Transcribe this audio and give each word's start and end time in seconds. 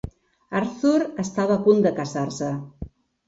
Arthur 0.59 0.93
estava 1.25 1.57
a 1.57 1.61
punt 1.67 1.85
de 1.87 1.91
casar-se. 2.01 2.51